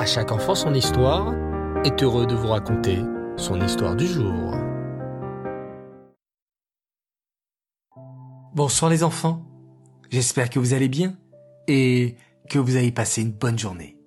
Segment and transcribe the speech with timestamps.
[0.00, 1.34] À chaque enfant son histoire
[1.84, 3.00] est heureux de vous raconter
[3.36, 4.54] son histoire du jour.
[8.54, 9.44] Bonsoir les enfants,
[10.08, 11.18] j'espère que vous allez bien
[11.68, 12.16] et
[12.48, 13.98] que vous avez passé une bonne journée.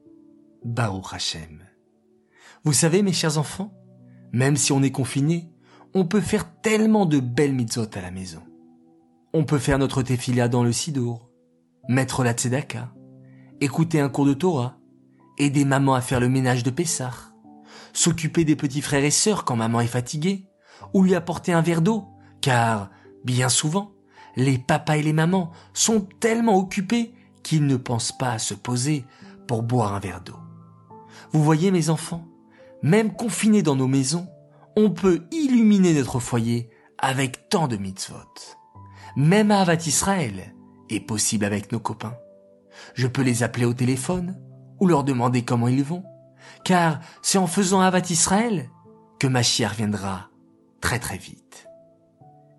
[0.65, 1.59] Baruch Hashem.
[2.63, 3.71] Vous savez mes chers enfants,
[4.31, 5.47] même si on est confiné,
[5.93, 8.41] on peut faire tellement de belles mitzvot à la maison.
[9.31, 11.29] On peut faire notre tefila dans le sidour,
[11.87, 12.91] mettre la tzedaka,
[13.61, 14.79] écouter un cours de Torah,
[15.37, 17.33] aider maman à faire le ménage de Pessah,
[17.93, 20.47] s'occuper des petits frères et sœurs quand maman est fatiguée,
[20.93, 22.05] ou lui apporter un verre d'eau,
[22.41, 22.89] car,
[23.23, 23.93] bien souvent,
[24.35, 29.05] les papas et les mamans sont tellement occupés qu'ils ne pensent pas à se poser
[29.47, 30.37] pour boire un verre d'eau.
[31.31, 32.27] Vous voyez mes enfants,
[32.81, 34.27] même confinés dans nos maisons,
[34.75, 38.17] on peut illuminer notre foyer avec tant de mitzvot.
[39.15, 40.55] Même à Avat Israël
[40.89, 42.15] est possible avec nos copains.
[42.95, 44.39] Je peux les appeler au téléphone
[44.87, 46.03] leur demander comment ils vont,
[46.63, 48.69] car c'est en faisant Avat Israël
[49.19, 50.29] que ma chère viendra
[50.81, 51.67] très très vite.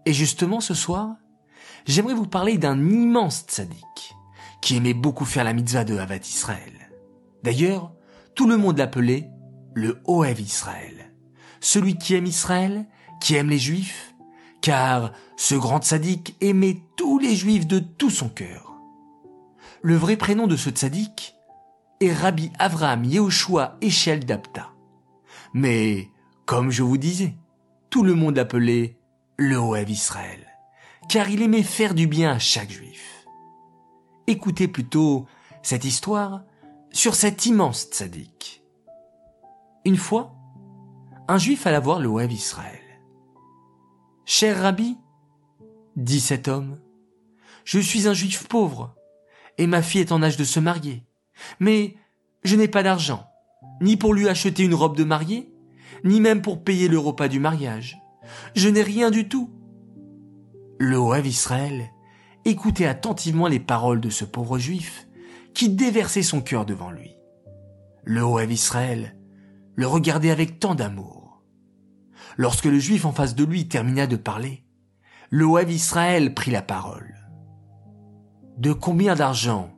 [0.07, 1.17] Et justement ce soir,
[1.87, 4.15] j'aimerais vous parler d'un immense tzaddik
[4.63, 6.91] qui aimait beaucoup faire la mitzvah de Avat Israël.
[7.43, 7.93] D'ailleurs,
[8.35, 9.31] tout le monde l'appelait
[9.75, 11.05] le Oev Israël
[11.65, 12.87] celui qui aime Israël,
[13.21, 14.15] qui aime les Juifs,
[14.61, 18.75] car ce grand tzaddik aimait tous les Juifs de tout son cœur.
[19.83, 21.35] Le vrai prénom de ce tzaddik
[22.05, 24.71] est Rabbi Avraham Yehoshua Echel d'Apta.
[25.53, 26.11] Mais,
[26.47, 27.37] comme je vous disais,
[27.91, 28.99] tout le monde l'appelait
[29.37, 30.47] le Oev Israël,
[31.09, 33.27] car il aimait faire du bien à chaque Juif.
[34.27, 35.27] Écoutez plutôt
[35.63, 36.43] cette histoire
[36.91, 38.63] sur cet immense tzaddik.
[39.85, 40.35] Une fois,
[41.29, 42.81] un juif alla voir le Oev Israël.
[44.25, 44.97] Cher Rabbi,
[45.97, 46.79] dit cet homme,
[47.65, 48.95] je suis un juif pauvre,
[49.59, 51.05] et ma fille est en âge de se marier.
[51.61, 51.97] Mais
[52.43, 53.27] je n'ai pas d'argent,
[53.81, 55.53] ni pour lui acheter une robe de mariée,
[56.05, 57.99] ni même pour payer le repas du mariage.
[58.55, 59.51] Je n'ai rien du tout.
[60.79, 61.91] Le Oev Israël
[62.45, 65.09] écoutait attentivement les paroles de ce pauvre juif
[65.55, 67.17] qui déversait son cœur devant lui.
[68.05, 69.17] Le Oev Israël
[69.77, 71.43] le regardait avec tant d'amour.
[72.37, 74.65] Lorsque le juif en face de lui termina de parler,
[75.31, 77.15] le Oev Israël prit la parole.
[78.59, 79.71] De combien d'argent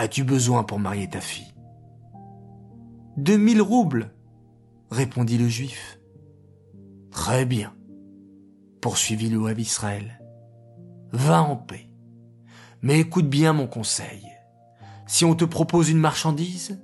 [0.00, 1.52] as-tu besoin pour marier ta fille?
[3.18, 4.14] De mille roubles,
[4.90, 6.00] répondit le juif.
[7.10, 7.74] Très bien,
[8.80, 10.22] poursuivit le Oev Israël.
[11.12, 11.90] Va en paix.
[12.80, 14.26] Mais écoute bien mon conseil.
[15.06, 16.82] Si on te propose une marchandise,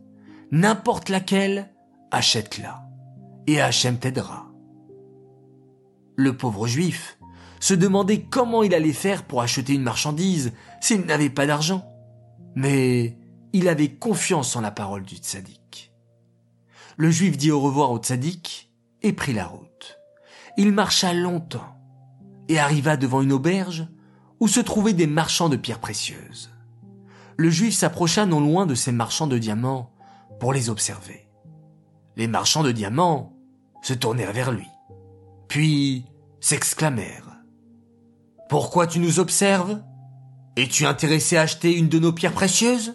[0.51, 1.73] n'importe laquelle,
[2.11, 2.87] achète-la,
[3.47, 4.53] et Hachem t'aidera.
[6.17, 7.19] Le pauvre juif
[7.61, 11.96] se demandait comment il allait faire pour acheter une marchandise s'il n'avait pas d'argent.
[12.57, 13.17] Mais
[13.53, 15.93] il avait confiance en la parole du tzaddik.
[16.97, 18.73] Le juif dit au revoir au tzaddik
[19.03, 19.99] et prit la route.
[20.57, 21.77] Il marcha longtemps
[22.49, 23.87] et arriva devant une auberge
[24.41, 26.51] où se trouvaient des marchands de pierres précieuses.
[27.37, 29.93] Le juif s'approcha non loin de ces marchands de diamants
[30.41, 31.27] pour les observer
[32.17, 33.33] les marchands de diamants
[33.83, 34.69] se tournèrent vers lui,
[35.49, 36.07] puis
[36.41, 37.43] s'exclamèrent.
[38.49, 39.83] Pourquoi tu nous observes?
[40.57, 42.95] Es-tu intéressé à acheter une de nos pierres précieuses?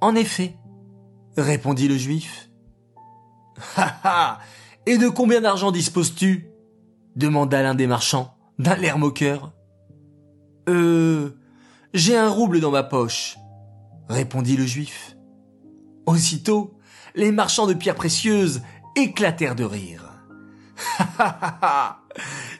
[0.00, 0.56] En effet,
[1.36, 2.50] répondit le juif.
[3.76, 4.38] Ha ha
[4.86, 6.48] Et de combien d'argent disposes-tu
[7.14, 9.52] demanda l'un des marchands, d'un air moqueur.
[10.68, 11.38] Euh,
[11.92, 13.36] j'ai un rouble dans ma poche,
[14.08, 15.16] répondit le juif.
[16.06, 16.76] Aussitôt,
[17.14, 18.62] les marchands de pierres précieuses
[18.96, 20.10] éclatèrent de rire.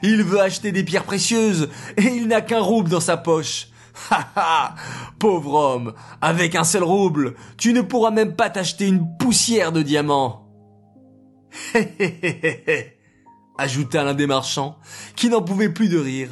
[0.09, 3.67] Il veut acheter des pierres précieuses et il n'a qu'un rouble dans sa poche.
[5.19, 9.81] Pauvre homme, avec un seul rouble, tu ne pourras même pas t'acheter une poussière de
[9.81, 10.49] diamants.
[13.57, 14.77] ajouta l'un des marchands,
[15.15, 16.29] qui n'en pouvait plus de rire.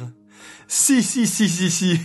[0.76, 2.00] Si, si, si, si, si.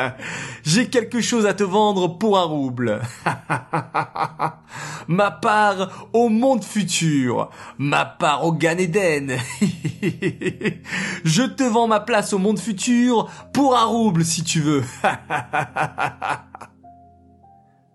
[0.62, 3.02] J'ai quelque chose à te vendre pour un rouble.
[5.08, 7.50] ma part au monde futur.
[7.76, 9.36] Ma part au Gan Eden.
[11.24, 14.84] Je te vends ma place au monde futur pour un rouble si tu veux.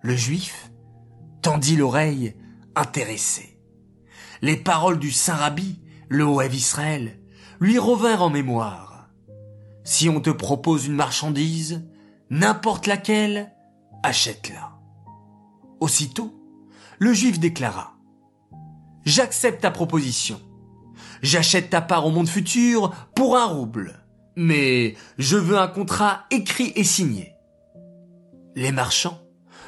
[0.01, 0.69] Le juif
[1.41, 2.35] tendit l'oreille
[2.75, 3.57] intéressé.
[4.41, 5.79] Les paroles du saint rabbi,
[6.09, 7.21] le Oev Israël,
[7.61, 8.88] lui revinrent en mémoire.
[9.89, 11.83] Si on te propose une marchandise,
[12.29, 13.55] n'importe laquelle,
[14.03, 14.73] achète-la.
[15.79, 16.31] Aussitôt,
[16.99, 17.97] le juif déclara,
[19.03, 20.39] J'accepte ta proposition.
[21.23, 24.05] J'achète ta part au monde futur pour un rouble.
[24.35, 27.33] Mais je veux un contrat écrit et signé.
[28.55, 29.19] Les marchands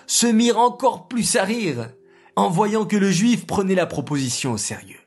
[0.05, 1.89] se mirent encore plus à rire
[2.35, 5.01] en voyant que le juif prenait la proposition au sérieux.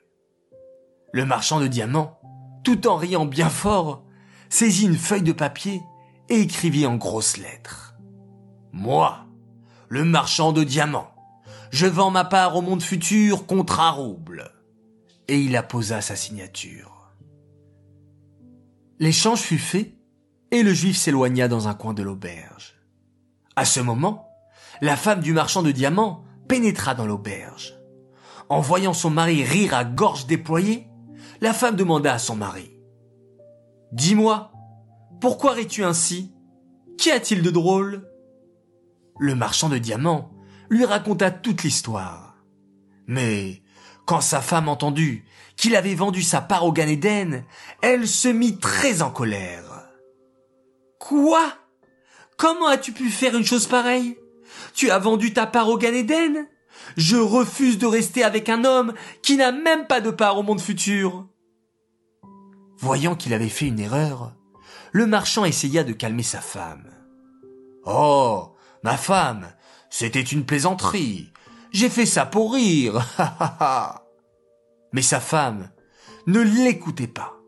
[1.12, 2.18] Le marchand de diamants,
[2.64, 4.03] tout en riant bien fort,
[4.54, 5.82] saisit une feuille de papier
[6.28, 7.96] et écrivit en grosses lettres.
[8.72, 9.26] Moi,
[9.88, 11.10] le marchand de diamants,
[11.70, 14.52] je vends ma part au monde futur contre un rouble.
[15.26, 17.10] Et il apposa sa signature.
[19.00, 19.96] L'échange fut fait
[20.52, 22.76] et le juif s'éloigna dans un coin de l'auberge.
[23.56, 24.28] À ce moment,
[24.80, 27.74] la femme du marchand de diamants pénétra dans l'auberge.
[28.48, 30.86] En voyant son mari rire à gorge déployée,
[31.40, 32.73] la femme demanda à son mari.
[33.94, 34.50] Dis-moi,
[35.20, 36.34] pourquoi ris-tu ainsi?
[36.98, 38.10] Qu'y a-t-il de drôle?
[39.20, 40.32] Le marchand de diamants
[40.68, 42.34] lui raconta toute l'histoire.
[43.06, 43.62] Mais,
[44.04, 45.24] quand sa femme entendut
[45.56, 46.88] qu'il avait vendu sa part au Gan
[47.82, 49.86] elle se mit très en colère.
[50.98, 51.44] Quoi?
[52.36, 54.18] Comment as-tu pu faire une chose pareille?
[54.74, 55.92] Tu as vendu ta part au Gan
[56.96, 58.92] Je refuse de rester avec un homme
[59.22, 61.28] qui n'a même pas de part au monde futur.
[62.84, 64.34] Voyant qu'il avait fait une erreur,
[64.92, 66.84] le marchand essaya de calmer sa femme.
[67.86, 69.46] Oh, ma femme,
[69.88, 71.32] c'était une plaisanterie.
[71.72, 73.02] J'ai fait ça pour rire.
[74.92, 75.70] Mais sa femme
[76.26, 77.40] ne l'écoutait pas.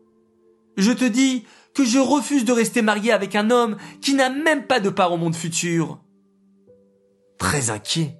[0.75, 1.45] Je te dis
[1.75, 5.13] que je refuse de rester marié avec un homme qui n'a même pas de part
[5.13, 5.99] au monde futur.
[7.37, 8.17] Très inquiet,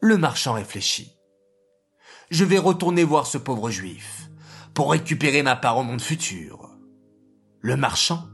[0.00, 1.16] le marchand réfléchit.
[2.30, 4.30] Je vais retourner voir ce pauvre juif
[4.74, 6.70] pour récupérer ma part au monde futur.
[7.60, 8.28] Le marchand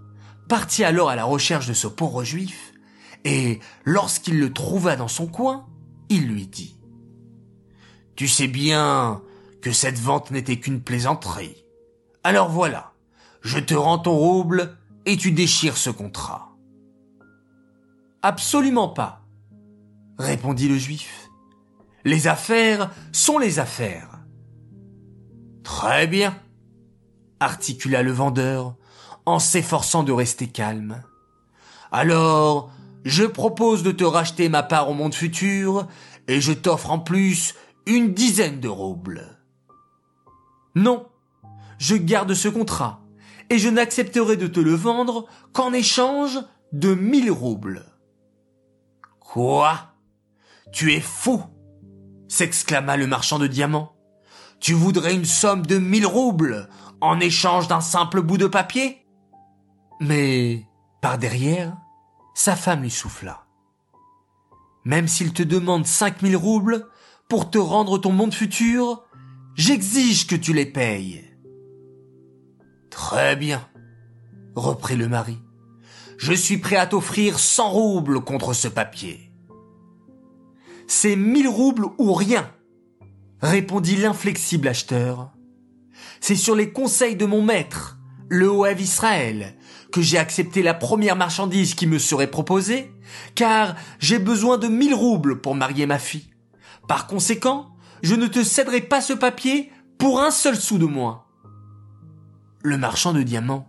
[0.48, 2.72] partit alors à la recherche de ce pauvre juif
[3.24, 5.66] et lorsqu'il le trouva dans son coin,
[6.08, 6.78] il lui dit
[8.16, 9.22] Tu sais bien
[9.62, 11.64] que cette vente n'était qu'une plaisanterie.
[12.24, 12.92] Alors voilà,
[13.42, 14.76] je te rends ton rouble
[15.06, 16.56] et tu déchires ce contrat.
[18.22, 19.24] Absolument pas,
[20.18, 21.28] répondit le juif.
[22.04, 24.19] Les affaires sont les affaires.
[25.70, 26.36] Très bien,
[27.38, 28.74] articula le vendeur
[29.24, 31.00] en s'efforçant de rester calme.
[31.92, 32.72] Alors,
[33.04, 35.86] je propose de te racheter ma part au monde futur
[36.26, 37.54] et je t'offre en plus
[37.86, 39.38] une dizaine de roubles.
[40.74, 41.06] Non,
[41.78, 43.00] je garde ce contrat
[43.48, 46.40] et je n'accepterai de te le vendre qu'en échange
[46.72, 47.86] de mille roubles.
[49.20, 49.94] Quoi?
[50.72, 51.44] Tu es fou!
[52.28, 53.99] s'exclama le marchand de diamants.
[54.60, 56.68] Tu voudrais une somme de mille roubles
[57.00, 59.06] en échange d'un simple bout de papier?
[60.00, 60.66] Mais,
[61.00, 61.76] par derrière,
[62.34, 63.46] sa femme lui souffla.
[64.84, 66.88] Même s'il te demande cinq mille roubles
[67.28, 69.02] pour te rendre ton monde futur,
[69.54, 71.24] j'exige que tu les payes.
[72.90, 73.66] Très bien,
[74.54, 75.38] reprit le mari.
[76.18, 79.32] Je suis prêt à t'offrir cent roubles contre ce papier.
[80.86, 82.50] C'est mille roubles ou rien,
[83.42, 85.32] répondit l'inflexible acheteur.
[86.20, 87.98] C'est sur les conseils de mon maître,
[88.28, 89.56] le Oev Israël,
[89.92, 92.92] que j'ai accepté la première marchandise qui me serait proposée,
[93.34, 96.30] car j'ai besoin de mille roubles pour marier ma fille.
[96.86, 101.24] Par conséquent, je ne te céderai pas ce papier pour un seul sou de moins.
[102.62, 103.68] Le marchand de diamants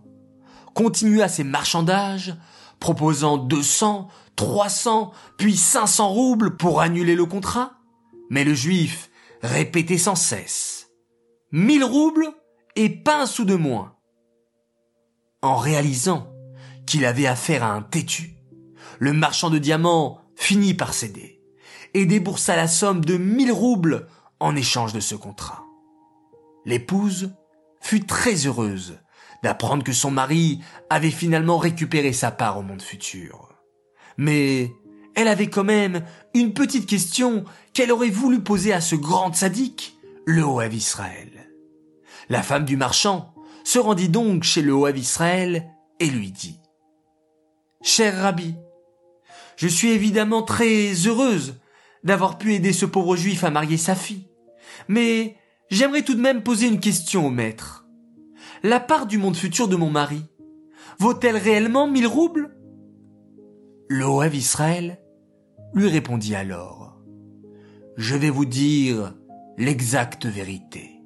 [0.74, 2.34] continua ses marchandages,
[2.78, 7.74] proposant deux cents, trois cents, puis cinq cents roubles pour annuler le contrat.
[8.30, 9.10] Mais le juif
[9.42, 10.90] répétait sans cesse.
[11.50, 12.28] Mille roubles
[12.76, 13.96] et pas un sou de moins.
[15.42, 16.32] En réalisant
[16.86, 18.36] qu'il avait affaire à un têtu,
[18.98, 21.40] le marchand de diamants finit par céder
[21.94, 24.06] et déboursa la somme de mille roubles
[24.40, 25.64] en échange de ce contrat.
[26.64, 27.34] L'épouse
[27.80, 29.00] fut très heureuse
[29.42, 33.48] d'apprendre que son mari avait finalement récupéré sa part au monde futur.
[34.16, 34.72] Mais
[35.14, 36.04] elle avait quand même
[36.34, 41.50] une petite question qu'elle aurait voulu poser à ce grand sadique, le Hoav Israël.
[42.28, 45.68] La femme du marchand se rendit donc chez le Hoav Israël
[46.00, 46.58] et lui dit
[47.82, 48.54] Cher Rabbi,
[49.56, 51.60] je suis évidemment très heureuse
[52.04, 54.28] d'avoir pu aider ce pauvre juif à marier sa fille,
[54.88, 55.36] mais
[55.70, 57.86] j'aimerais tout de même poser une question au maître.
[58.62, 60.24] La part du monde futur de mon mari
[60.98, 62.56] vaut-elle réellement mille roubles?
[63.88, 65.01] Le Israël
[65.74, 66.98] lui répondit alors
[67.96, 69.14] Je vais vous dire
[69.58, 71.02] l'exacte vérité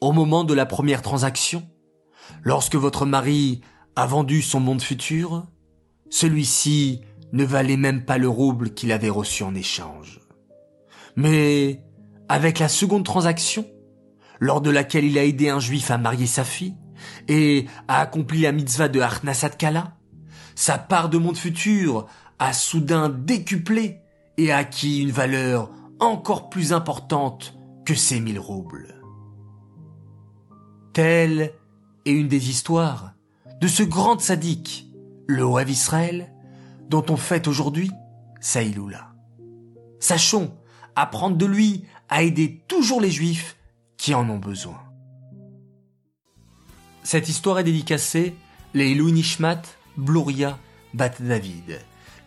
[0.00, 1.68] au moment de la première transaction,
[2.42, 3.60] lorsque votre mari
[3.96, 5.46] a vendu son monde futur,
[6.08, 7.02] celui-ci
[7.32, 10.20] ne valait même pas le rouble qu'il avait reçu en échange.
[11.16, 11.84] Mais
[12.28, 13.66] avec la seconde transaction,
[14.40, 16.76] lors de laquelle il a aidé un juif à marier sa fille
[17.28, 19.96] et a accompli la mitzvah de Harnasat Kala,
[20.54, 22.06] sa part de monde futur
[22.40, 24.00] a soudain décuplé
[24.38, 25.70] et acquis une valeur
[26.00, 27.54] encore plus importante
[27.84, 29.00] que ces mille roubles.
[30.94, 31.52] Telle
[32.06, 33.12] est une des histoires
[33.60, 34.90] de ce grand sadique,
[35.26, 36.32] le Oev Israël,
[36.88, 37.90] dont on fête aujourd'hui
[38.40, 39.12] Saïloula.
[40.00, 40.54] Sachons
[40.96, 43.56] apprendre de lui à aider toujours les juifs
[43.98, 44.80] qui en ont besoin.
[47.02, 48.34] Cette histoire est dédicacée
[48.72, 49.62] les Nishmat,
[49.98, 50.58] Bloria,
[50.94, 51.80] Bat David.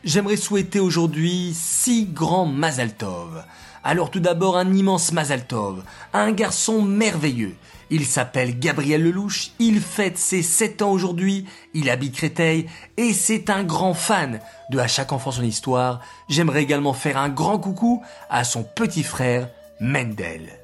[0.03, 3.45] J'aimerais souhaiter aujourd'hui six grands Mazaltov.
[3.86, 5.81] Alors tout d'abord un immense Mazaltov,
[6.12, 7.55] un garçon merveilleux.
[7.89, 12.67] Il s'appelle Gabriel Lelouch, il fête ses 7 ans aujourd'hui, il habite Créteil
[12.98, 14.41] et c'est un grand fan
[14.72, 16.01] de À chaque enfant son histoire.
[16.27, 19.48] J'aimerais également faire un grand coucou à son petit frère
[19.79, 20.60] Mendel.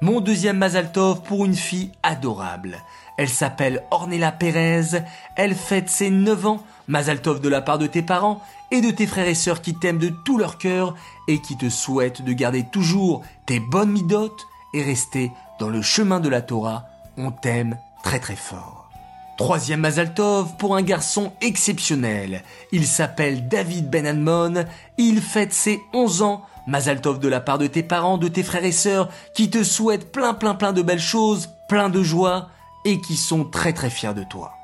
[0.00, 2.78] Mon deuxième Mazaltov pour une fille adorable.
[3.18, 5.02] Elle s'appelle Ornella Pérez,
[5.34, 9.08] elle fête ses 9 ans, Mazaltov de la part de tes parents et de tes
[9.08, 10.94] frères et sœurs qui t'aiment de tout leur cœur
[11.26, 16.20] et qui te souhaitent de garder toujours tes bonnes midotes et rester dans le chemin
[16.20, 16.84] de la Torah.
[17.16, 18.88] On t'aime très très fort.
[19.36, 22.44] Troisième Mazaltov pour un garçon exceptionnel.
[22.70, 27.82] Il s'appelle David Ben il fête ses 11 ans Mazaltov de la part de tes
[27.82, 31.48] parents, de tes frères et sœurs, qui te souhaitent plein plein plein de belles choses,
[31.68, 32.50] plein de joie,
[32.88, 34.54] et qui sont très très fiers de toi.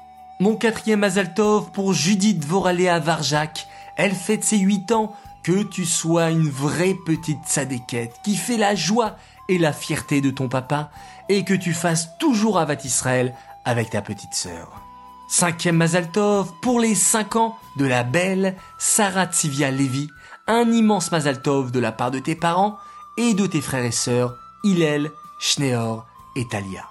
[0.40, 3.66] Mon quatrième Mazaltov pour Judith Voralea Varjak,
[3.96, 8.74] elle fête ses 8 ans, que tu sois une vraie petite sadéquette qui fait la
[8.74, 9.16] joie
[9.50, 10.90] et la fierté de ton papa,
[11.28, 13.34] et que tu fasses toujours Avat Israël
[13.66, 14.80] avec ta petite sœur.
[15.28, 20.08] Cinquième Mazaltov pour les 5 ans de la belle Sarah Tsivia Levi,
[20.46, 22.78] un immense Mazaltov de la part de tes parents
[23.18, 26.86] et de tes frères et sœurs, Hillel, Schneor et Talia.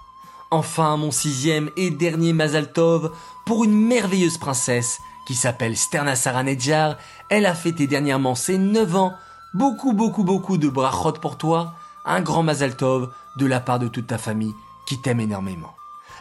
[0.54, 3.12] Enfin, mon sixième et dernier Mazaltov
[3.44, 6.98] pour une merveilleuse princesse qui s'appelle Sterna Saranedjar.
[7.30, 9.14] Elle a fêté dernièrement ses 9 ans.
[9.56, 11.74] Beaucoup, beaucoup, beaucoup de brachot pour toi.
[12.06, 14.54] Un grand Mazaltov de la part de toute ta famille
[14.86, 15.74] qui t'aime énormément.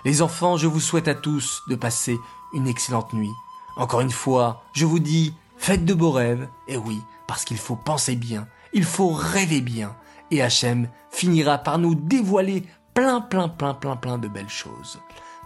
[0.07, 2.19] Les enfants, je vous souhaite à tous de passer
[2.55, 3.35] une excellente nuit.
[3.77, 6.49] Encore une fois, je vous dis, faites de beaux rêves.
[6.69, 9.95] Et oui, parce qu'il faut penser bien, il faut rêver bien,
[10.31, 15.01] et Hachem finira par nous dévoiler plein, plein, plein, plein, plein de belles choses.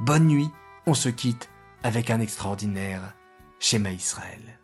[0.00, 0.50] Bonne nuit,
[0.86, 1.50] on se quitte
[1.82, 3.14] avec un extraordinaire
[3.58, 4.59] schéma Israël.